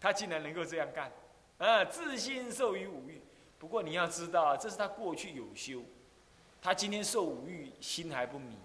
[0.00, 1.10] 他竟然能够这样干，
[1.58, 3.20] 啊，自心受于五欲。
[3.58, 5.82] 不过你要知道，这是他过去有修，
[6.62, 8.56] 他今天受五欲心还不迷，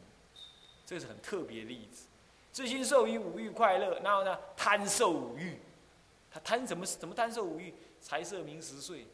[0.86, 2.06] 这是很特别的例子。
[2.52, 5.58] 自心受于五欲快乐，然后呢，贪受五欲，
[6.30, 6.86] 他贪什么？
[6.86, 7.74] 怎么贪受五欲？
[8.00, 9.08] 财色名食睡，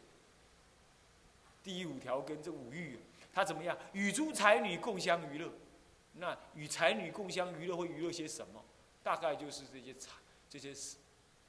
[1.62, 2.98] 第五条根这五欲，
[3.32, 3.78] 他怎么样？
[3.92, 5.48] 与诸才女共相娱乐，
[6.14, 8.62] 那与才女共相娱乐会娱乐些什么？
[9.02, 10.10] 大概就是这些财
[10.50, 10.74] 这些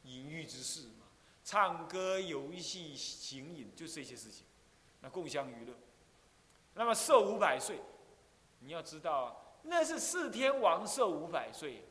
[0.04, 1.06] 淫欲之事嘛，
[1.44, 4.46] 唱歌、游戏、行淫，就这些事情。
[5.02, 5.74] 那共享娱乐，
[6.74, 7.80] 那么寿五百岁，
[8.60, 9.36] 你要知道啊。
[9.64, 11.84] 那是四天王寿五百岁，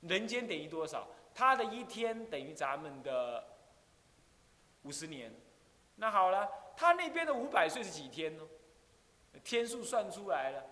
[0.00, 1.08] 人间等于多少？
[1.34, 3.44] 他的一天等于咱们的
[4.82, 5.34] 五十年。
[5.96, 8.42] 那好了，他那边的五百岁是几天呢？
[9.44, 10.64] 天数算出来了，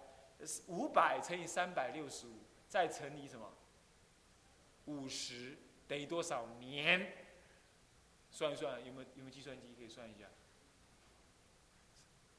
[0.67, 2.33] 五百乘以三百六十五，
[2.69, 3.47] 再乘以什么？
[4.87, 5.57] 五十
[5.87, 7.13] 等于多少年？
[8.31, 10.27] 算一算，有没有有没有计算机可以算一下？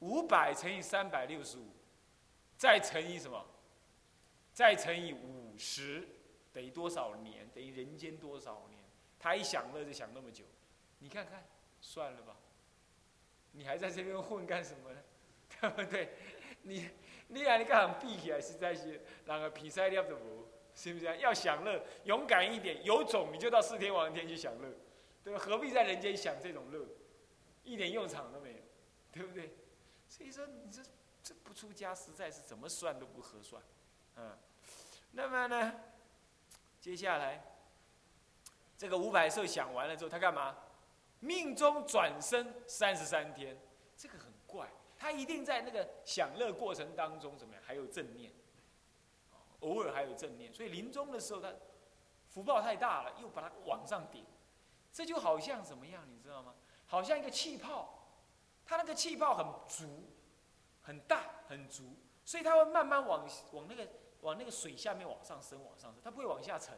[0.00, 1.70] 五百乘以三百六十五，
[2.58, 3.46] 再乘以什么？
[4.52, 6.06] 再乘以五十，
[6.52, 7.48] 等于多少年？
[7.54, 8.78] 等于人间多少年？
[9.18, 10.44] 他一享乐就享那么久，
[10.98, 11.46] 你看看，
[11.80, 12.36] 算了吧。
[13.52, 15.02] 你还在这边混干什么呢？
[15.60, 16.10] 对不对？
[16.60, 16.90] 你
[17.28, 20.45] 你啊，你干闭起来是在些那个比赛了的不？
[20.76, 21.16] 是不是？
[21.16, 24.68] 要享乐，勇敢一点，有种你就到四天王天去享乐，
[25.24, 25.40] 对吧？
[25.40, 26.86] 何必在人间享这种乐？
[27.64, 28.58] 一点用场都没有，
[29.10, 29.56] 对不对？
[30.08, 30.82] 所以说，你这
[31.22, 33.60] 这不出家，实在是怎么算都不合算。
[34.16, 34.38] 嗯，
[35.12, 35.74] 那么呢，
[36.80, 37.42] 接下来
[38.78, 40.56] 这个五百寿想完了之后，他干嘛？
[41.20, 43.58] 命中转生三十三天，
[43.96, 44.68] 这个很怪，
[44.98, 47.62] 他一定在那个享乐过程当中怎么样？
[47.66, 48.30] 还有正念，
[49.60, 51.52] 偶尔还有正念，所以临终的时候他
[52.28, 54.24] 福报太大了，又把它往上顶，
[54.92, 56.04] 这就好像怎么样？
[56.08, 56.54] 你知道吗？
[56.86, 58.08] 好像一个气泡，
[58.64, 60.10] 它那个气泡很足、
[60.82, 63.88] 很大、很足，所以它会慢慢往往那个。
[64.22, 66.76] 往那个水下面往上升，往上升，它不会往下沉，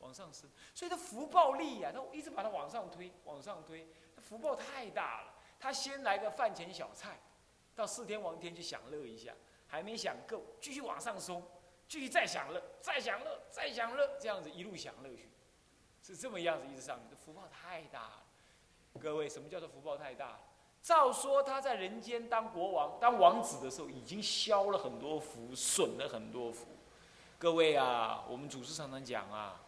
[0.00, 5.32] 往上升，所以它福报力呀，它一直把它往上推，往上推，它福报太大了。
[5.58, 7.18] 他先来个饭前小菜，
[7.74, 9.32] 到四天王天去享乐一下，
[9.66, 11.42] 还没享够，继续往上松，
[11.90, 15.28] 继续再享乐，再享乐，再享乐，这样子一路享乐去，
[16.00, 18.22] 是这么样子一直上去，这福报太大了。
[19.00, 20.38] 各位，什么叫做福报太大？
[20.80, 26.68] 照说他在人间当国王、当王子的时候，已经消了很多福，损了很多福。
[27.40, 29.60] 各位啊，我们祖师常常讲啊，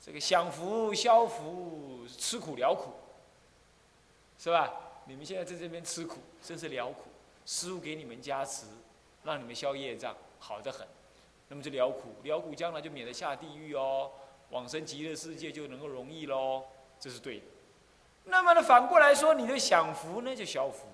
[0.00, 2.92] 这个享福消福，吃苦了苦，
[4.38, 4.72] 是吧？
[5.06, 7.10] 你们现在在这边吃苦，真是了苦。
[7.44, 8.66] 师傅给你们加持，
[9.24, 10.86] 让你们消业障，好的很。
[11.48, 14.10] 那么就了苦，了苦将来就免得下地狱哦，
[14.50, 16.64] 往生极乐世界就能够容易喽，
[16.98, 17.44] 这是对的。
[18.24, 20.88] 那么呢，反过来说，你的享福呢就消福。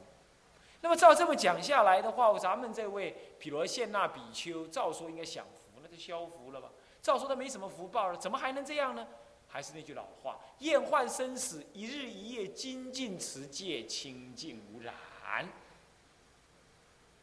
[0.80, 5.80] 那么照这么讲下来的话，咱们这位毗罗谢那比丘，照说应该享福。
[5.82, 6.68] 那就消福了吧？
[7.00, 9.06] 照说他没什么福报了，怎么还能这样呢？
[9.48, 14.94] 还是那句老话：厌患生死，一日一夜精进持戒，清净无染。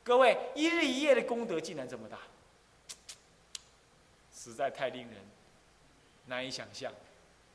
[0.04, 2.18] 各位，一日一夜的功德竟然这么大，
[4.40, 5.18] 实在太令人
[6.28, 6.94] 难以想象，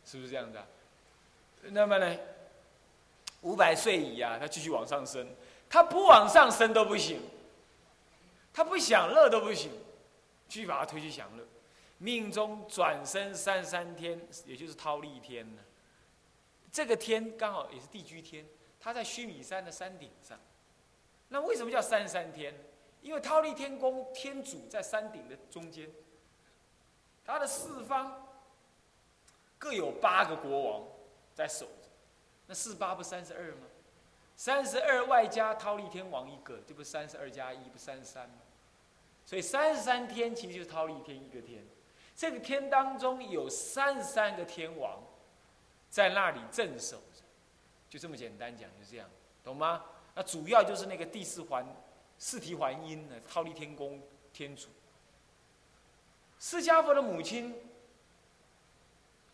[0.05, 0.67] 是不是这样的？
[1.62, 2.19] 那么呢，
[3.41, 5.27] 五百岁矣啊，他继续往上升，
[5.71, 7.23] 他不往上升都不行，
[8.53, 9.71] 他不享乐都不行。
[10.47, 11.44] 继续把他推去享乐，
[11.97, 15.62] 命中转生三十三天，也就是忉利天呢。
[16.71, 18.44] 这个天刚好也是地居天，
[18.78, 20.39] 他在须弥山的山顶上。
[21.28, 22.55] 那为什么叫三十三天？
[23.00, 25.89] 因为忉利天宫天主在山顶的中间，
[27.25, 28.29] 他的四方
[29.59, 30.83] 各有八个国王
[31.35, 31.89] 在守着。
[32.47, 33.67] 那四八不三十二吗？
[34.37, 38.37] 三十二外加忉利天王一个，这不三十二加一不三十三吗？
[39.25, 41.65] 所以三十三天其实就是忉利天一个天，
[42.15, 45.03] 这个天当中有三十三个天王，
[45.88, 47.23] 在那里镇守着，
[47.88, 49.09] 就这么简单讲，就这样，
[49.43, 49.82] 懂吗？
[50.15, 51.65] 那主要就是那个第四环
[52.19, 54.69] 四提环音的忉利天宫天主。
[56.39, 57.55] 释迦佛的母亲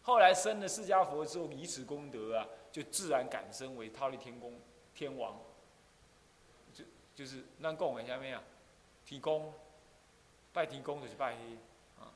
[0.02, 4.58] 后来生了释迦佛之后，以此功德啊，就自然感生为忉利天宫
[4.94, 5.38] 天王，
[6.72, 8.42] 就就是那供在下面啊，
[9.04, 9.52] 提供。
[10.52, 11.34] 拜天公就是拜
[11.98, 12.10] 啊，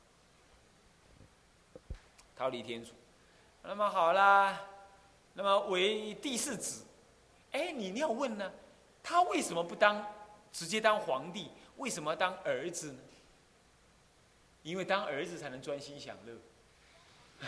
[2.35, 2.91] 桃李天主。
[3.63, 4.61] 那么好啦，
[5.33, 6.83] 那么为第四子，
[7.51, 8.51] 哎，你要问呢，
[9.01, 10.05] 他为什么不当
[10.51, 11.49] 直接当皇帝？
[11.77, 12.99] 为什么当儿子呢？
[14.65, 16.33] 因为当儿子才能专心享乐，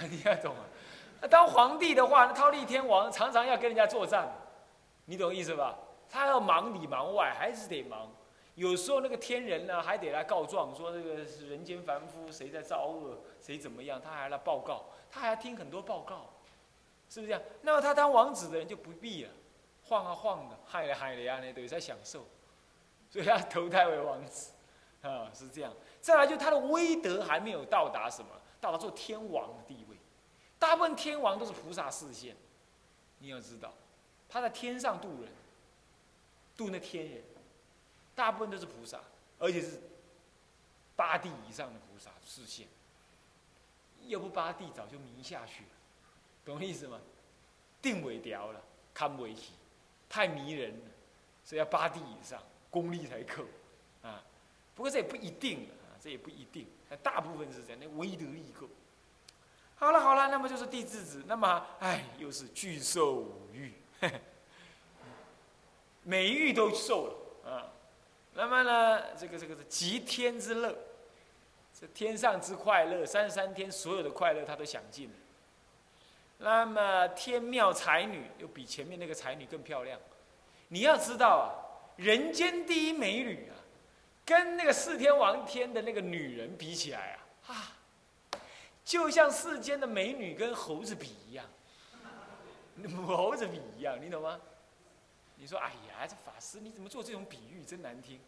[0.08, 0.62] 你要懂啊？
[1.28, 4.32] 当皇帝的话，忉利天王常常要跟人家作战，
[5.06, 5.76] 你懂意思吧？
[6.08, 8.08] 他要忙里忙外，还是得忙。
[8.54, 16.30] 有时候那个天人呢，还得来告状，说这个是人间凡夫谁在造恶，谁怎么样，他还来报告，他还要听很多报告，
[17.10, 17.42] 是不是这样？
[17.64, 19.32] 那么他当王子的人就不必了，
[19.82, 22.28] 晃啊晃的，害了害了呀，那等于在享受，
[23.10, 24.52] 所以他投胎为王子，
[25.02, 25.74] 啊，是这样。
[26.08, 28.30] 再来就他的威德还没有到达什么，
[28.62, 29.98] 到达做天王的地位。
[30.58, 32.34] 大部分天王都是菩萨视线，
[33.20, 33.74] 你要知道，
[34.30, 35.30] 他在天上渡人，
[36.56, 37.22] 渡那天人，
[38.16, 39.02] 大部分都是菩萨，
[39.38, 39.82] 而且是
[40.96, 42.66] 八地以上的菩萨视线。
[44.08, 45.70] 要不八地早就迷下去了，
[46.46, 47.02] 懂意思吗？
[47.82, 48.62] 定尾掉了，
[48.94, 49.52] 看不起，
[50.08, 50.86] 太迷人了，
[51.44, 53.44] 所以要八地以上功力才够
[54.04, 54.24] 啊。
[54.74, 55.76] 不过这也不一定了，
[56.08, 56.66] 这也不一定，
[57.04, 58.66] 大部分是这样，那唯德力够。
[59.76, 63.74] 好了好了，那么就是地质子，那么哎，又是巨兽五欲，
[66.04, 67.68] 每欲都受了啊。
[68.36, 70.74] 那么呢，这个这个是极天之乐，
[71.78, 75.16] 这天上之快乐，三十三天所有的快乐他都享尽了。
[76.38, 80.00] 那么天妙才女又比前面那个才女更漂亮。
[80.70, 81.52] 你要知道啊，
[81.98, 83.57] 人间第一美女啊，
[84.28, 87.74] 跟那个四天王天的那个女人比起来啊，啊。
[88.84, 91.46] 就像世间的美女跟猴子比一样，
[92.76, 94.38] 母 猴子比一样，你懂吗？
[95.38, 98.20] 你说，哎呀，这法师你怎么做这种比喻，真难听。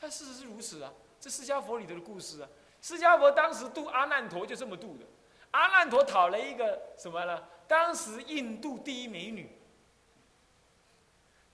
[0.00, 2.48] 但事实是如此啊，这释迦佛里头的故事啊。
[2.80, 5.04] 释迦佛当时渡阿难陀就这么渡的。
[5.50, 7.42] 阿难陀讨了一个什么呢？
[7.66, 9.50] 当时印度第一美女，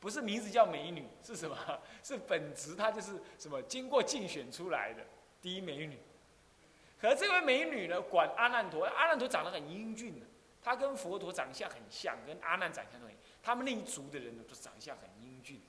[0.01, 1.57] 不是名字叫美女， 是什么？
[2.03, 3.61] 是本职，她就是什么？
[3.63, 5.03] 经过竞选出来的
[5.43, 5.99] 第一美女。
[7.01, 10.27] 可这位美女呢，管阿难陀，阿难陀长得很英俊的，
[10.61, 13.09] 他跟佛陀长相很像，跟阿难长相很，
[13.41, 15.61] 他们那一族的人呢，都长相很英俊，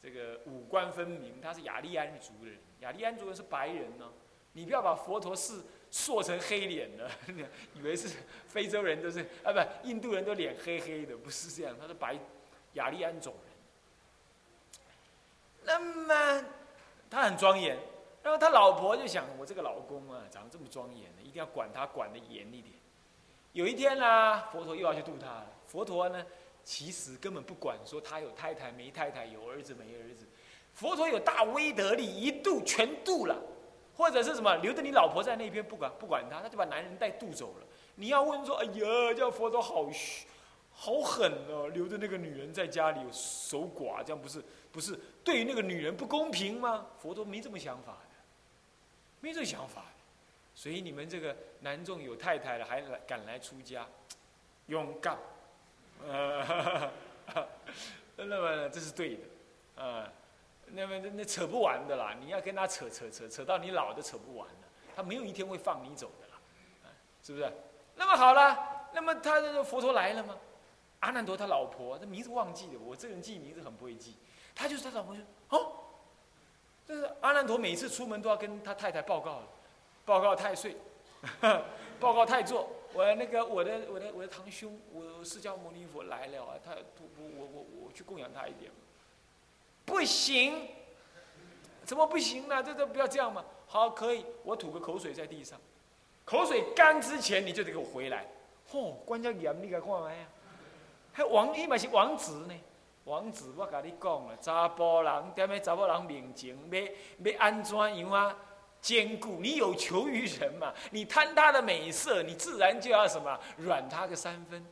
[0.00, 1.40] 这个五官分明。
[1.40, 4.12] 他是雅利安族的人，雅利安族人是白人呢，
[4.52, 7.10] 你不要把佛陀是塑成黑脸的，
[7.74, 8.08] 以为是
[8.46, 12.16] 非洲人都是啊，不，印度人都脸黑黑的，不是这样，他是白
[12.74, 13.49] 雅利安种人。
[15.78, 16.44] 那么
[17.08, 17.78] 他很庄严。
[18.22, 22.74] 然后他老婆就想，我这个老公啊，长得这么庄严一定要管他管的严一点。
[23.52, 25.46] 有一天呢，佛陀又要去度他了。
[25.66, 26.24] 佛陀呢，
[26.62, 30.26] 其实根本不管说他有太太没太太，有儿子没儿子。
[30.74, 33.36] 佛陀有大威德力，一度全度了，
[33.96, 37.66] 或者是什么留着你老婆在那边不管不管他，他就把男人带渡走了。
[37.94, 40.26] 你要问说，哎呀，叫佛陀好虚
[40.82, 44.42] 好狠哦，留着那个女人在家里守寡，这样不是
[44.72, 46.86] 不是对于那个女人不公平吗？
[46.98, 48.16] 佛陀没这么想法的。
[49.20, 49.84] 没这想法，
[50.54, 53.86] 所以你们这个男众有太太了还来敢来出家，
[54.68, 55.18] 勇敢，
[56.02, 56.90] 呃，
[58.16, 60.10] 那么这是对的，啊，
[60.68, 64.54] 那么那扯不完的啦，你要跟他扯扯扯扯到你老都扯不完了，
[64.96, 66.40] 他没有一天会放你走的啦，
[67.22, 67.52] 是不是？
[67.96, 70.34] 那么好了，那么他这个佛陀来了吗？
[71.00, 74.16] 阿难陀他老婆，这名字忘记了，我这人记名字很不会记，
[74.54, 75.72] 他就是他老婆说哦。
[76.86, 79.42] 就是阿难陀每次出门都要跟他太太报告，
[80.04, 80.76] 报告太岁，
[82.00, 82.68] 报告太座。
[82.92, 88.72] 我那个我的我的我的堂兄，我释迦牟尼佛来了啊，他我我我我去供养他一点。
[89.84, 90.66] 不行，
[91.84, 92.60] 怎么不行呢？
[92.60, 93.44] 这这不要这样嘛。
[93.68, 95.60] 好，可以，我吐个口水在地上，
[96.24, 98.26] 口水干之前你就得给我回来。
[98.68, 100.26] 嚯，关家严，你该看没呀？
[101.12, 102.54] 还王，伊嘛是王子呢。
[103.04, 106.80] 王子，我甲你讲啊，查甫人踮咧查某人面前，要
[107.32, 108.36] 要安怎样啊？
[108.80, 110.72] 兼顾你有求于人嘛？
[110.90, 114.64] 你贪他的美色，你自然就要什么软他个三分。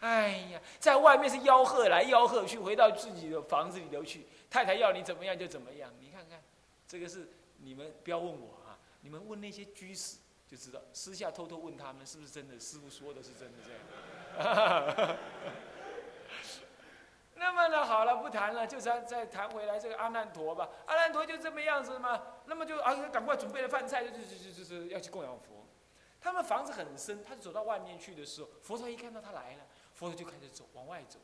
[0.00, 5.90] 哎呀，在外面是吆喝来吆喝去，回到自己的房子里头去，太太要你怎么样就怎么样。
[6.00, 6.40] 你看看，
[6.86, 15.16] 这个是你们不要问我啊，你们问那些居士就知道，私下偷偷问他们是不是真的，师傅说的是真的这样。
[17.38, 20.68] 那么呢，好了，不谈了，就再再谈回来这个阿难陀吧。
[20.86, 25.64] 阿难陀就这么样子嘛，那么就啊，赶快准备了饭菜，就就就就是要去供养佛。
[26.20, 31.20] 他们房子很深，他就走到外面去的时候，佛陀一看到他来了，佛陀就开始走，往外走。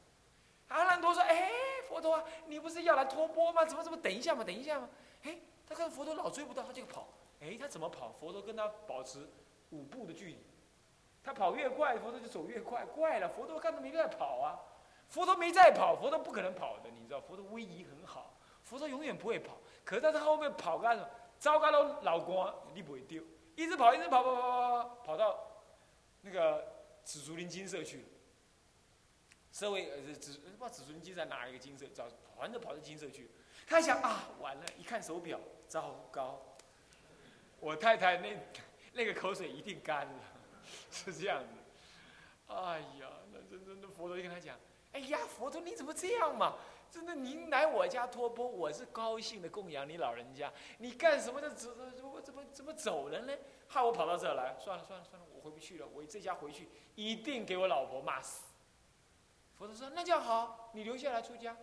[0.68, 1.50] 阿难陀说：“哎，
[1.88, 3.64] 佛陀啊，你不是要来托钵吗？
[3.64, 3.98] 怎么怎么？
[3.98, 4.88] 等一下嘛，等一下嘛。”
[5.24, 7.08] 哎，他看佛陀老追不到，他就跑。
[7.40, 8.12] 哎，他怎么跑？
[8.12, 9.28] 佛陀跟他保持
[9.70, 10.38] 五步的距离。
[11.22, 12.84] 他跑越快，佛陀就走越快。
[12.86, 14.58] 怪了，佛陀看他没在跑啊。
[15.08, 17.20] 佛陀没在跑，佛陀不可能跑的，你知道？
[17.20, 19.56] 佛陀威仪很好，佛陀永远不会跑。
[19.84, 21.08] 可是他后面跑干什么？
[21.38, 23.22] 糟糕了，老光，你不会丢，
[23.54, 25.38] 一直跑，一直跑，跑跑跑跑跑到
[26.22, 26.64] 那个
[27.04, 28.04] 紫竹林金色去了。
[29.52, 33.30] 社会呃紫不知道紫竹林金色哪一个金色，找反正跑到金色去。
[33.66, 36.40] 他想啊，完了，一看手表，糟糕，
[37.60, 38.36] 我太太那
[38.92, 40.14] 那个口水一定干了，
[40.90, 41.54] 是这样子。
[42.46, 44.58] 哎呀，那真真的佛陀就跟他讲，
[44.94, 46.54] 哎呀，佛陀你怎么这样嘛？
[46.88, 51.50] 真的，您来我家托钵，我是高兴的供养你老人家，你干什么的？
[51.50, 53.36] 怎怎怎么怎么怎么走了呢？
[53.66, 58.44] 害我跑到这来，算了算了算了，我回不去了，我这家回去一定给我老婆骂死。
[59.58, 61.56] 佛陀说：“那就好，你留下来出家。”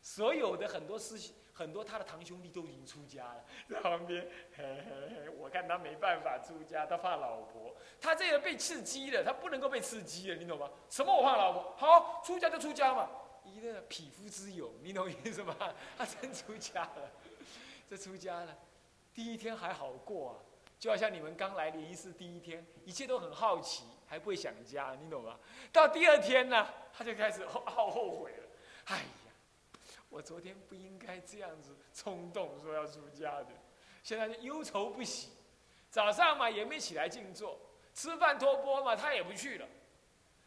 [0.00, 4.26] 所有的很多事情，很多他的堂兄弟都已经出家了，在旁边，
[4.56, 10.70] 嘿嘿嘿，我看他没办法出家，他怕老婆，他这个被刺激了，他不能够被刺激了，你懂吗？
[10.88, 11.74] 什么我怕老婆？
[11.76, 13.10] 好，出家就出家嘛，
[13.44, 15.54] 一个匹夫之勇，你懂意思吗？
[15.98, 17.10] 他真出家了，
[17.90, 18.56] 这出家了，
[19.12, 20.32] 第一天还好过啊，
[20.78, 23.84] 就好像你们刚来联谊寺第一天，一切都很好奇。
[24.06, 25.38] 还不会想家，你懂吗？
[25.70, 28.44] 到第二天呢，他就开始好后悔了。
[28.86, 29.04] 哎，
[30.10, 33.48] 我昨天不应该这样子冲动说要出家的，
[34.02, 35.30] 现在就忧愁不喜。
[35.88, 37.58] 早上嘛也没起来静坐，
[37.94, 39.66] 吃饭托钵嘛他也不去了。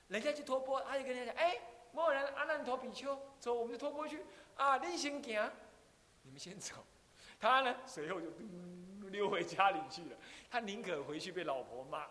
[0.10, 1.58] 人家去托钵，他就跟人家讲：“哎，
[1.92, 4.24] 某人阿难陀比丘，走，我们就托钵去
[4.56, 4.78] 啊！
[4.78, 5.52] 你先行，
[6.22, 6.76] 你们先走。”
[7.40, 8.28] 他呢随后就
[9.10, 10.18] 溜回家里去了。
[10.50, 12.06] 他宁可回去被老婆骂。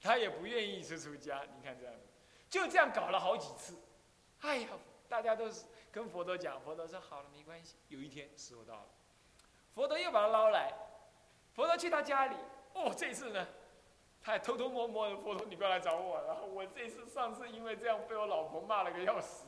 [0.00, 1.94] 他也不愿意出出家，你看这样，
[2.50, 3.74] 就这样搞了好几次。
[4.40, 4.68] 哎呀，
[5.08, 7.76] 大家都是跟佛陀讲，佛陀说好了，没关系。
[7.86, 8.86] 有一天时候到了，
[9.72, 10.72] 佛陀又把他捞来，
[11.52, 12.34] 佛陀去他家里。
[12.72, 13.46] 哦，这次呢，
[14.20, 16.44] 他还偷偷摸摸的，佛陀你不要来找我了。
[16.44, 19.44] 我这次上次因为这样被我老婆骂了个要死，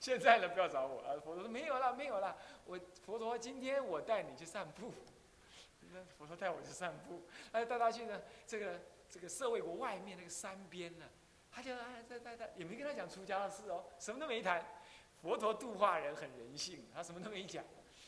[0.00, 1.20] 现在呢不要找我了。
[1.20, 2.34] 佛陀说没有了，没有了。
[2.64, 4.94] 我佛陀今天我带你去散步，
[6.16, 8.80] 佛陀带我去散步，哎带他去呢这个。
[9.12, 11.04] 这个社会国外面那个山边呢，
[11.50, 14.64] 他就哎在在在，也没跟他讲出家的事哦，什么都没谈。
[15.22, 17.64] 佛陀度化人很人性，他什么都没讲，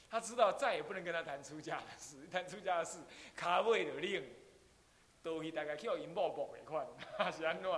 [0.08, 3.00] 他知道再也不能跟他谈出家的事， 谈出家的事，
[3.36, 4.24] 卡位的令，
[5.22, 6.86] 都大概叫银宝宝一块，
[7.30, 7.74] 是安诺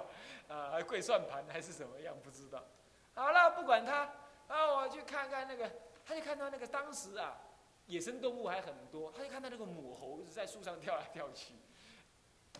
[0.48, 2.64] 啊，还跪算盘还是什么样不知道。
[3.14, 4.12] 好了，不管他，
[4.48, 5.70] 啊，我去看看那个，
[6.04, 7.36] 他就看到那个当时啊，
[7.86, 11.54] 野生动物还很多，他就看到那个母猴子在树上跳来跳去。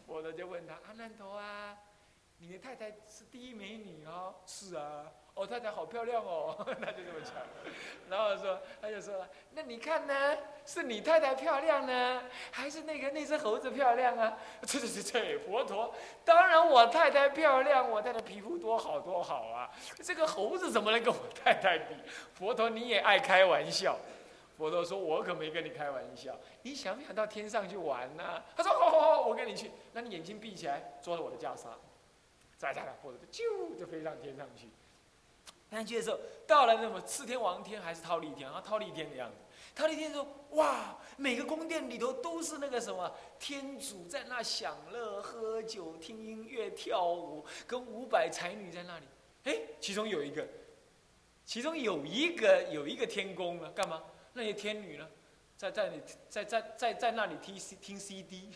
[0.06, 1.78] 我呢就问他阿难陀啊，
[2.46, 7.32] 你的太太是第一美女哦，是啊，我太太好漂亮哦， 他就这么讲。
[8.10, 10.36] 然后说他就说了，那你看呢，
[10.66, 14.36] 是你太太漂亮呢，还是那个那只猴子漂亮啊？
[14.60, 19.70] 这这这这佛陀，当然我太太漂亮，我太太皮肤多好多好啊，
[20.02, 21.94] 这个猴子怎么能跟我太太比？
[22.34, 23.96] 佛陀你也爱开玩笑。
[24.58, 26.32] 佛陀说：“我可没跟你开玩笑，
[26.62, 29.68] 你想不想到天上去玩呢？”他说：“好好好，我跟你去。
[29.92, 31.66] 那你眼睛闭起来，坐我的袈裟，
[32.72, 34.68] 再再来，佛陀就就飞上天上去。
[35.70, 38.62] 但去的时候，到了那么四天王天还是忉利天啊？
[38.64, 39.36] 忉利天的样子。
[39.76, 49.06] 忉利天说：哇，每个宫殿里头都是那个什么天主在那享乐、喝酒、听音乐、跳舞，跟五百才女在那里。
[49.44, 50.46] 哎，其中有一个，
[51.44, 54.02] 其中有一个有一个天宫了，干嘛？”
[54.32, 55.08] 那些天女呢，
[55.56, 58.50] 在在你在在在在那里听听 CD，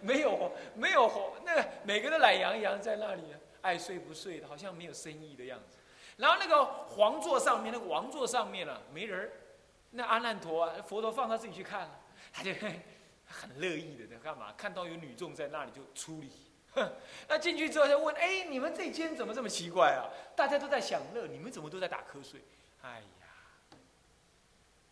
[0.00, 3.22] 没有没有那个每个都懒洋洋在那里，
[3.62, 5.78] 爱睡不睡的，好像没有生意的样子。
[6.16, 9.30] 然后那个皇座上面，那个王座上面啊，没人
[9.90, 11.88] 那阿难陀啊，佛陀放他自己去看，
[12.32, 12.52] 他就
[13.26, 14.52] 很乐意的在干嘛？
[14.56, 16.30] 看到有女众在那里就出礼。
[17.28, 20.10] 那进去之后就问：哎，你们这间怎么这么奇怪啊？
[20.36, 22.40] 大家都在享乐，你们怎么都在打瞌睡？
[22.82, 23.76] 哎呀。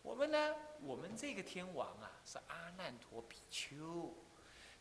[0.01, 0.55] 我们呢？
[0.81, 4.13] 我们这个天王啊，是阿难陀比丘，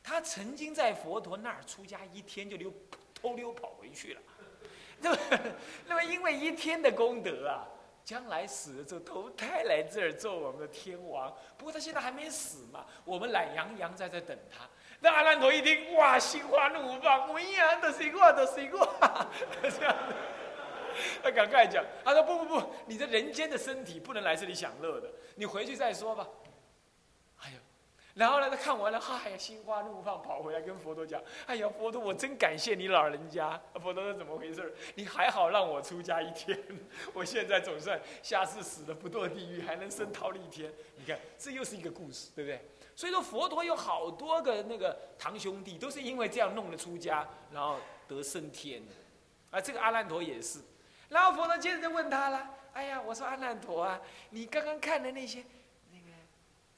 [0.02, 2.72] 他曾经在佛陀那儿出家一天，就溜
[3.20, 4.20] 偷溜跑回去了。
[5.00, 5.18] 那么，
[5.86, 7.66] 那么因为一天的功德啊，
[8.04, 11.34] 将来死了之后投胎来这儿做我们的天王。
[11.58, 14.66] 不过他现在还没死嘛，我们懒洋洋在这等他。
[15.00, 18.88] 那阿难陀一听，哇，心花怒放，我呀，都谁过，都谁过，
[19.62, 19.94] 这样。
[21.22, 26.26] 他赶快讲，他说不不不，你这人间的身体不能来这里享乐的，你回去再说吧。
[28.16, 33.60] 然后呢，他看完了，哎呀，心花怒放，跑回来跟佛陀讲，哎呀，佛陀，我真感谢你老人家。
[33.74, 34.74] 佛陀说怎么回事？
[34.94, 36.58] 你还好让我出家一天，
[37.12, 40.72] 我现在总算下次死了不堕地狱，还能升桃李天。
[40.96, 42.58] 你看，这又是一个故事，对不对？
[42.94, 47.76] 所以说佛陀有好多个那个堂兄弟，都是因为这样弄了出家，然后
[48.08, 48.82] 得升天。
[49.50, 50.60] 啊，这个阿难陀也是。
[51.10, 55.44] 然后佛陀接着就问他了：“哎呀，我说阿难陀啊，你刚刚看的那些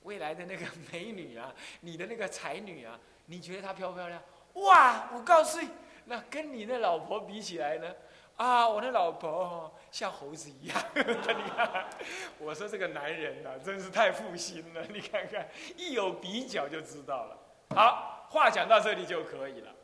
[0.03, 4.23] 未来的那个美女啊，你的那个才女啊，你觉得她漂不漂亮？
[4.55, 5.11] 哇！
[5.13, 5.69] 我告诉你，
[6.07, 7.95] 那跟你那老婆比起来呢？
[8.37, 10.85] 啊，我那老婆像猴子一样。
[10.95, 11.03] 你
[11.51, 11.89] 看，
[12.39, 14.85] 我说这个男人呐，真是太负心了。
[14.87, 17.39] 你看看，一有比较就知道了。
[17.75, 19.75] 好，话讲到这里就可以了。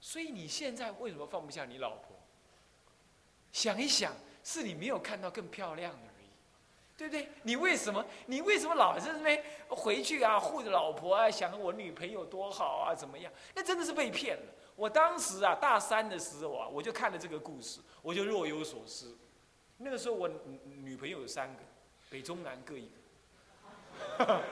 [0.00, 2.16] 所以你现在为什么放不下你老婆？
[3.52, 4.12] 想一想，
[4.44, 6.08] 是你没有看到更漂亮的，
[6.96, 7.28] 对不对？
[7.42, 8.04] 你为什么？
[8.26, 13.30] 你为什么老是那回去啊，护着老婆啊，想我女朋友多好啊，怎么样？
[13.54, 14.52] 那真的是被骗了。
[14.74, 19.16] 我当时啊，大三的时候啊，我就看了这个故事，我就若有所思。
[19.78, 20.26] 那个时候我
[20.64, 21.62] 女朋友有三个，
[22.08, 22.96] 北中南各一个。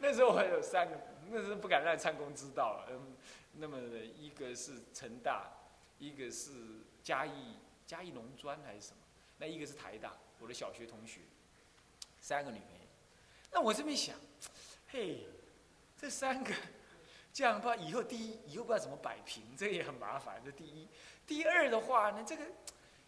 [0.00, 2.86] 那时候我有三个，那时候不敢让参公知道了。
[2.90, 3.16] 嗯，
[3.52, 3.78] 那么
[4.18, 5.48] 一个是成大，
[5.98, 6.50] 一个是
[7.02, 7.56] 嘉义
[7.86, 8.98] 嘉义农专还是什么？
[9.38, 11.20] 那一个是台大，我的小学同学，
[12.20, 12.86] 三个女朋友。
[13.50, 14.16] 那我这边想，
[14.88, 15.26] 嘿，
[15.96, 16.52] 这三个
[17.32, 20.40] 这样吧，以后第一以后不知道怎么摆平，这也很麻烦。
[20.44, 20.88] 这第一，
[21.26, 22.44] 第二的话呢，这个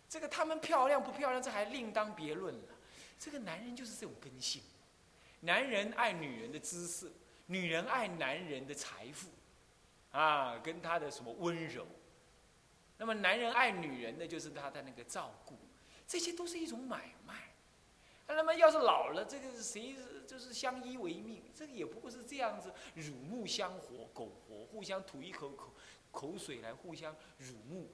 [0.09, 2.75] 这个他们漂亮不漂亮，这还另当别论了。
[3.19, 4.63] 这个男人就是这种根性。
[5.41, 7.09] 男人爱女人的姿色，
[7.47, 9.29] 女人爱男人的财富，
[10.11, 11.87] 啊，跟他的什么温柔。
[12.99, 15.57] 那么男人爱女人的就是他的那个照顾，
[16.07, 17.35] 这些都是一种买卖。
[18.29, 19.97] 那么要是老了，这个谁
[20.27, 25.73] 就是相依为命，这个也不过是这样子，乳木相活，苟活，互相吐一口口
[26.11, 27.89] 口水来互相乳木，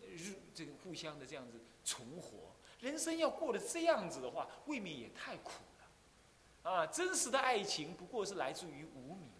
[0.00, 2.52] 日这个互相的这样子存活。
[2.80, 6.70] 人生要过得这样子的话，未免也太苦了。
[6.70, 9.30] 啊，真实的爱情不过是来自于无名，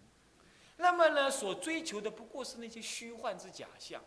[0.77, 4.01] 那么呢，所追求的不过是那些虚幻之假象。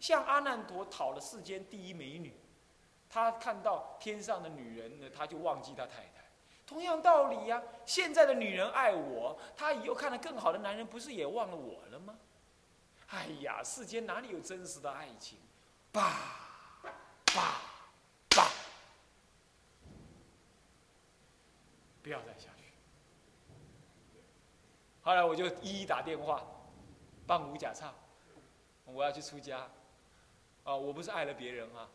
[0.00, 2.34] 像阿难陀讨了世间第一美女，
[3.10, 6.24] 他看到天上的女人呢，他就忘记他太太。
[6.66, 12.18] 同样道理呀，现在的女人爱我，她以后看到更好的男人，不是也忘了我了吗？
[13.08, 15.38] 哎呀，世间哪里有真实的爱情？
[15.90, 16.82] 吧，
[17.34, 17.62] 吧，
[18.36, 18.50] 吧，
[22.02, 22.64] 不要再下去。
[25.00, 26.44] 后来我就一一打电话，
[27.26, 27.94] 办无假唱，
[28.84, 29.66] 我要去出家，
[30.64, 31.88] 啊，我不是爱了别人啊，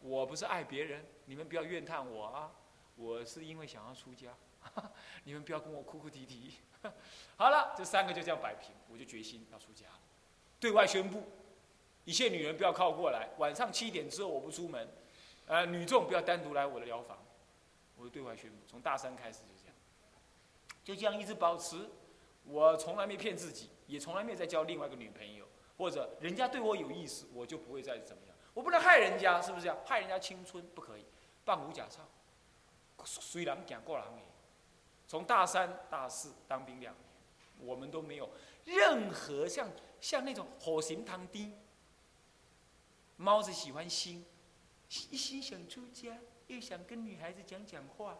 [0.00, 2.50] 我不是爱别人，你们不要怨叹我啊，
[2.96, 4.34] 我是因为想要出家，
[5.24, 6.54] 你们不要跟我哭哭啼啼。
[7.36, 9.86] 好了，这三个就这样摆平，我就决心要出家，
[10.58, 11.24] 对外宣布，
[12.04, 14.88] 一切女人不要靠过来，晚上七点之后我不出门，
[15.46, 17.18] 呃，女众不要单独来我的疗房，
[17.96, 19.76] 我就对外宣布，从大三开始就这样，
[20.82, 21.88] 就这样一直保持。
[22.44, 28.29] 我从来没骗自己，也从来没有再交另外一个女朋友，或者人家对我有意思，我就不会再怎么样。
[28.60, 29.78] 我不能害人家，是不是这样？
[29.86, 31.06] 害人家青春不可以，
[31.46, 32.02] 办无假钞。
[33.06, 34.06] 虽然讲过了，
[35.08, 38.28] 从大三、大四当兵两年，我们都没有
[38.66, 39.66] 任何像
[39.98, 41.58] 像那种火刑堂丁。
[43.16, 44.26] 猫子喜欢心，
[45.08, 46.18] 一心想出家，
[46.48, 48.18] 又想跟女孩子讲讲话，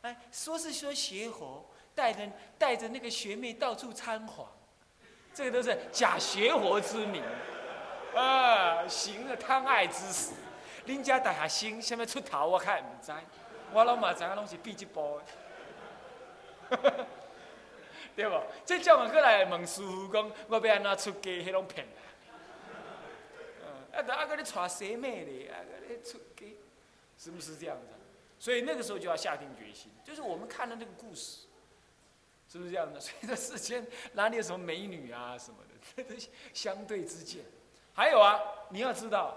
[0.00, 1.64] 哎，说是说邪火。
[1.94, 4.48] 带着带着那个学妹到处参访，
[5.32, 7.22] 这个都是假学活之名，
[8.14, 10.32] 啊，行了贪爱之实。
[10.86, 13.12] 恁家大学生什么出头，我看唔知，
[13.72, 15.20] 我老嘛知影拢是笔记簿，
[18.16, 18.40] 对不？
[18.64, 21.94] 这叫我过来问师傅讲，我要安怎出家，迄种骗人。
[23.92, 25.48] 啊，得啊个你娶谁妹咧？
[25.50, 26.46] 啊个你出家，
[27.18, 27.92] 是不是这样子？
[28.38, 31.46] 所以那个时候就要下定决心，就是我们看的那个故事。
[32.50, 32.98] 是不是这样的？
[32.98, 36.14] 所以这世间哪里有什么美女啊什么的，这都
[36.54, 37.44] 相对之见。
[37.98, 39.36] 还有啊，你要知道，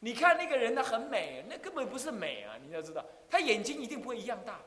[0.00, 2.52] 你看那个人他很美，那根本不是美啊！
[2.62, 4.60] 你要知道，他眼睛一定不会一样大，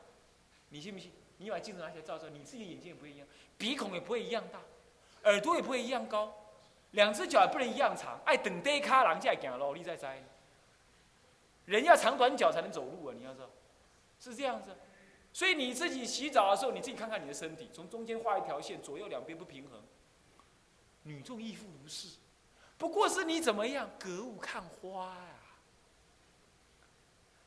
[0.70, 1.12] 你信不信？
[1.36, 4.58] 你把镜子拿起来照照，你自己眼睛也不会一样，鼻孔也不会一样大，
[5.22, 6.34] 耳朵也不会一样高，
[6.90, 8.20] 两只脚也不能一样长。
[8.24, 10.20] 爱等呆卡狼在行路，你在栽。
[11.66, 13.14] 人要长短脚才能走路啊！
[13.16, 13.48] 你要知道，
[14.18, 14.76] 是这样子。
[15.32, 19.80] 所以你自己洗澡的时候，你自己看看你的身体，从中间画一条线，左右两边不平衡。
[21.04, 22.16] 女众亦复如是，
[22.80, 25.36] 不过是你怎么样格物看花呀？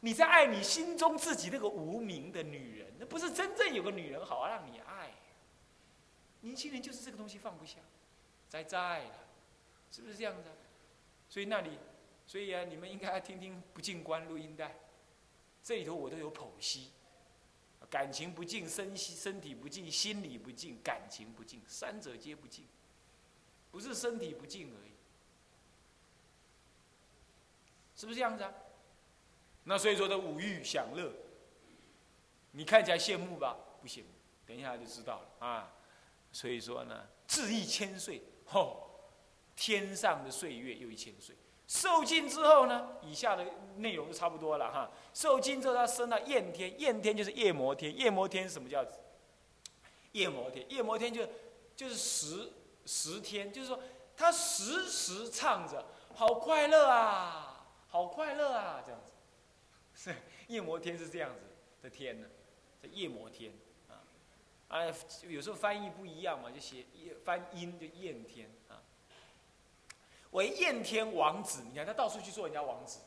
[0.02, 5.10] 你在爱你心中自己那个无名的女人，那不是真正有个女人好让你爱。
[6.42, 7.80] 年轻人就是这个东西放不下，
[8.48, 9.16] 在在了，
[9.90, 10.52] 是不是这样子？
[11.28, 11.80] 所以那里，
[12.28, 14.76] 所以啊，你们应该听听不进关录音带，
[15.64, 16.92] 这里头我都有剖析。
[17.90, 22.66] 感情不净，身身体不净，心理不净，感情不净，三者皆不净，
[23.72, 24.93] 不是身体不净而已，
[28.04, 28.54] 是不是这样子啊？
[29.64, 31.10] 那所以说的五欲享乐，
[32.52, 33.56] 你看起来羡慕吧？
[33.82, 34.08] 不羡慕，
[34.46, 35.72] 等一下就知道了啊。
[36.34, 38.90] 所以说呢，志意千岁，吼，
[39.56, 41.34] 天上的岁月又一千岁。
[41.66, 43.46] 受尽之后呢，以下的
[43.78, 44.92] 内容就差不多了哈。
[45.14, 47.98] 受尽之后，他升到焰天，焰天就是夜摩天。
[47.98, 48.86] 夜摩天什么叫？
[50.12, 51.26] 夜摩天，夜摩天就
[51.74, 52.52] 就是十
[52.86, 53.80] 十天，就是说
[54.18, 57.53] 他时时唱着好快乐啊，
[57.94, 59.12] 好快乐啊，这样子。
[59.94, 60.16] 是
[60.52, 61.42] 夜摩天是这样子
[61.80, 62.28] 的天呢，
[62.82, 63.54] 叫夜摩天
[63.88, 64.02] 啊。
[64.68, 64.80] 啊，
[65.30, 66.86] 有时候翻译不一样嘛，就写
[67.24, 68.82] 翻音就焰天啊。
[70.32, 73.02] 为燕天王子，你看他到处去做人家王子，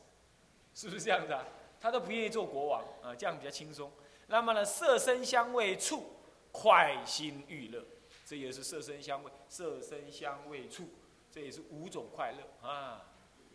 [0.73, 1.45] 是不是这样子啊？
[1.81, 3.91] 他都不愿意做国王啊，这样比较轻松。
[4.27, 6.05] 那么呢，色身香味触，
[6.53, 7.83] 快心欲乐，
[8.25, 10.87] 这也是色身香味，色身香味触，
[11.29, 13.05] 这也是五种快乐啊，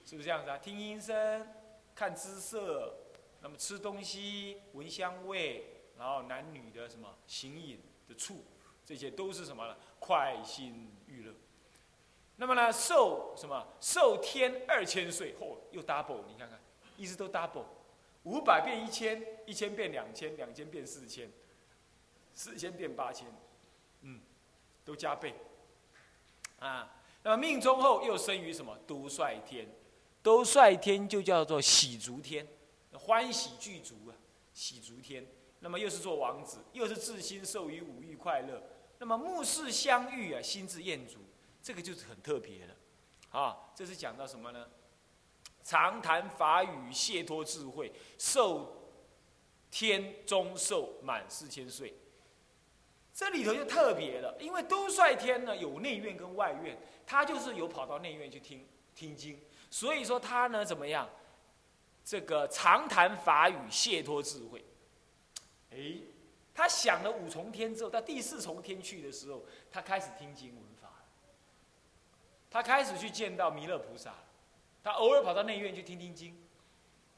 [0.05, 0.59] 是不是这样子啊？
[0.59, 1.47] 听音声，
[1.95, 2.95] 看姿色，
[3.41, 5.65] 那么吃东西，闻香味，
[5.99, 8.45] 然后男女的什么形影的触，
[8.85, 9.77] 这些都是什么呢？
[9.99, 11.33] 快心欲乐。
[12.37, 13.67] 那么呢，寿什么？
[13.81, 16.59] 寿天二千岁，嚯，又 double，你看看，
[16.97, 17.65] 一直都 double，
[18.25, 21.31] 五百变一千，一千变两千，两千变四千，
[22.35, 23.29] 四千变八千，
[24.01, 24.21] 嗯，
[24.85, 25.35] 都加倍，
[26.59, 26.91] 啊，
[27.23, 28.77] 那么命中后又生于什么？
[28.87, 29.69] 都率天，
[30.23, 32.47] 都率天就叫做喜足天，
[32.93, 34.15] 欢喜具足啊，
[34.55, 35.27] 喜足天。
[35.61, 38.63] 那么又是做王子，又是自心受于五欲快乐，
[38.99, 41.19] 那么目视相遇啊，心智厌足。
[41.63, 42.77] 这个就是很特别的，
[43.39, 44.69] 啊，这是讲到什么呢？
[45.63, 48.91] 常谈法语，解脱智慧，寿
[49.71, 51.95] 天中寿满四千岁。
[53.15, 59.39] 这里头就特别了，因为都率天呢有内院跟外院，他就是有跑到内院去听听经，
[59.73, 61.09] 所以说他呢怎么样？
[62.05, 64.63] 这个常谈法语，解脱智慧。
[65.71, 65.95] 哎，
[66.55, 70.63] 他想了五重天之后，到第四重天去的时候，他开始听经文。
[72.51, 74.13] 他开始去见到弥勒菩萨，
[74.85, 76.37] 他偶尔跑到内院去听听经，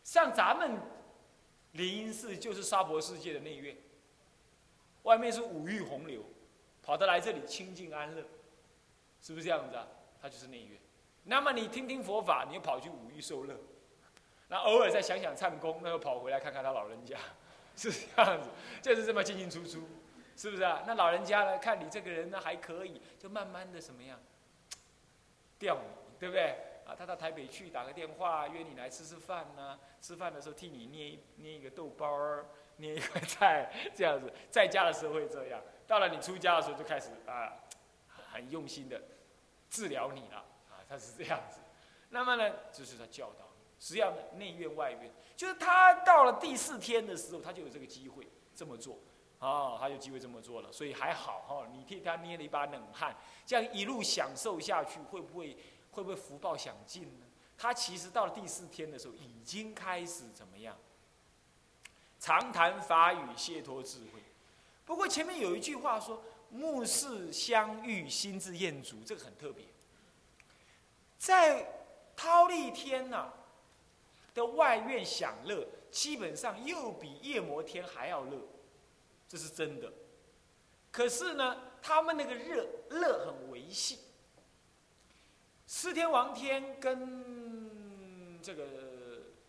[0.05, 0.81] 像咱们
[1.73, 3.77] 灵音寺就是娑婆世界的内院，
[5.03, 6.23] 外面是五欲洪流，
[6.85, 8.25] 跑得来这里清净安乐，
[9.21, 9.89] 是不是这样子啊？
[10.23, 10.79] 他就是内院。
[11.25, 13.55] 那么你听听佛法，你又跑去五欲受乐，
[14.49, 17.19] 那偶尔再想想唱功，那又跑回来看看他老人家，
[17.77, 18.49] 是这样子，
[18.83, 19.89] 就是这么进进出出，
[20.37, 20.83] 是不是啊？
[20.87, 24.21] 那老人家呢，看你这个人呢还可以，就慢慢的什么样？
[25.59, 26.57] 调你，对不对？
[26.87, 29.79] 啊，他到台北去打个电话，约你来吃吃饭呢。
[30.03, 32.45] 吃饭的时候替你捏捏一个豆包儿，
[32.77, 34.31] 捏一块菜，这样子。
[34.51, 37.51] 在家的时候会这样，到了你出家的时候就开始啊，
[38.31, 39.01] 很用心的
[39.71, 40.45] 治疗你了。
[40.95, 41.59] 他是这样子。
[42.11, 43.65] 那么呢，就是他教导你。
[43.81, 48.99] 实际上内院外院，就是他到了第四天的时候，他就有这个机会这么做。
[49.41, 51.67] 啊，他有机会这么做了，所以还好哈。
[51.73, 55.57] 你替他捏了一把冷汗，这样一路享受下去，会不会
[55.91, 57.27] 会不会福报享尽呢？
[57.59, 60.77] 他其实到了第四天的时候，已经开始怎么样？
[62.21, 64.23] 常谈法语，解脱智慧。
[64.85, 69.67] 不过前面有一句话说：“目视相遇，心自厌足。”这个很特别。
[71.25, 71.67] 在
[72.15, 73.33] 忉利天呐
[74.35, 78.39] 的外院享乐，基本上又比夜摩天还要热。
[79.27, 79.91] 这是真的，
[80.93, 84.01] 可是呢，他们那个热乐很维系。
[85.67, 88.67] 四天王天跟这个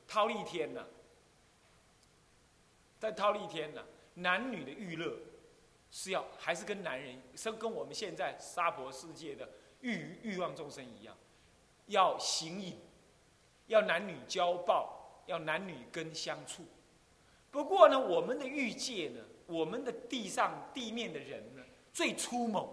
[0.08, 0.88] 忉利天呢，
[2.98, 3.84] 在忉利天呢，
[4.14, 5.18] 男女的娱乐
[5.92, 9.50] 是要还是跟男人，是跟我们现在娑婆世界的
[9.82, 11.14] 欲欲望众生一样，
[11.88, 12.78] 要行淫，
[13.68, 16.64] 要男女交抱，要男女跟相处。
[17.52, 19.22] 不过呢，我们的欲界呢？
[19.48, 22.68] 我们的地上地面的人呢，最粗猛，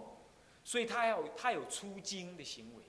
[0.63, 2.83] 所以他要他有出精的行为。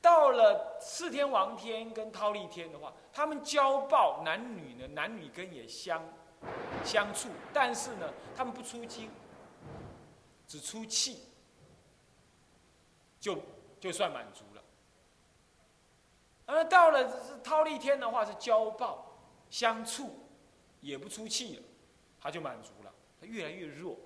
[0.00, 6.02] 到了四天王天跟忉利天的话，他们交抱男女呢，男女根也相
[6.84, 9.08] 相处，但是呢，他们不出精，
[10.48, 11.20] 只出气，
[13.20, 13.38] 就
[13.78, 14.44] 就算满足。
[16.46, 20.28] 而到了是忉利天的话，是交抱相处，
[20.80, 21.62] 也不出气了。
[22.20, 23.98] 他就满足了，他越来越弱。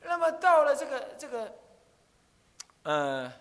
[0.00, 1.52] 那么到了这个这个，
[2.84, 3.32] 呃，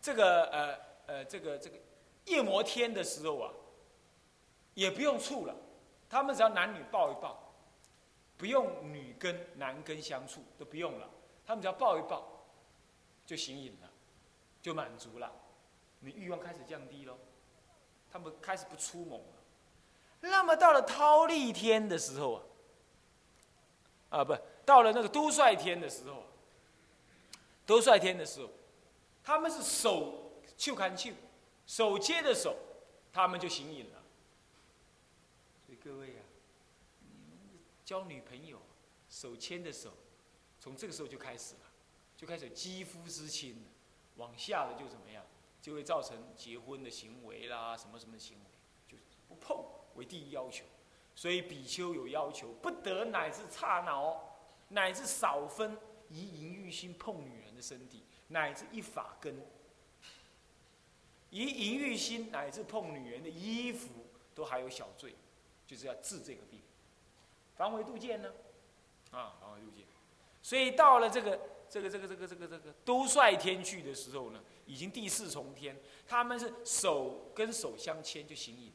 [0.00, 1.78] 这个呃呃这个这个
[2.26, 3.50] 夜摩天的时候啊，
[4.74, 5.54] 也不用处了，
[6.10, 7.54] 他们只要男女抱一抱，
[8.36, 11.08] 不用女跟男跟相处都不用了，
[11.46, 12.46] 他们只要抱一抱，
[13.24, 13.90] 就行瘾了，
[14.60, 15.32] 就满足了，
[16.00, 17.16] 你欲望开始降低喽，
[18.14, 19.26] 他们开始不出猛了。
[20.20, 22.42] 那么到了忉利天的时候啊。
[24.10, 24.32] 啊，不，
[24.64, 26.24] 到了那个都率天的时候，
[27.66, 28.48] 都率天的时候，
[29.24, 31.10] 他们是手就看手，
[31.66, 32.56] 手接着手，
[33.12, 34.00] 他们就行淫了。
[35.66, 36.22] 所以各位啊，
[37.02, 38.62] 你交女朋友，
[39.10, 39.90] 手牵着手，
[40.60, 41.62] 从这个时候就开始了，
[42.16, 43.66] 就开始肌肤之亲
[44.14, 45.24] 往下的就怎么样，
[45.64, 48.44] 就会造成结婚的行为啦，什么什么行为，
[48.86, 50.62] 就不碰为第一要求。
[51.14, 54.36] 所以比丘有要求，不得乃至刹脑，
[54.68, 55.78] 乃至少分
[56.10, 59.42] 以淫欲心碰女人的身体，乃至一法根，
[61.30, 63.88] 以淫欲心乃至碰女人的衣服，
[64.34, 65.14] 都还有小罪，
[65.66, 66.60] 就是要治这个病。
[67.56, 68.30] 防微杜渐呢？
[69.12, 69.86] 啊，防微杜渐。
[70.42, 71.40] 所以到了这个
[71.74, 78.72] 这个这个这个这个这个都率天去的时候呢，已经第四重天，他们是手跟手相牵就行影。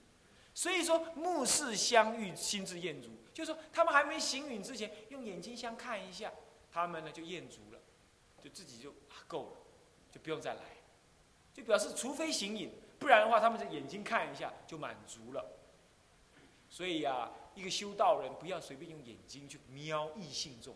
[0.53, 6.29] 所以说，目视相遇，心智厌足，就是说，他们还没行允之前，用眼睛相看一下，
[6.69, 7.79] 他们呢就厌足了，
[8.43, 8.93] 就自己就
[9.27, 9.57] 够了，
[10.11, 10.61] 就不用再来，
[11.53, 15.45] 就表示除非行影，不然的话，他们的眼睛看一下就满足了。
[16.69, 20.75] 所以呀，一个修道人不要随便用眼睛去瞄异性众，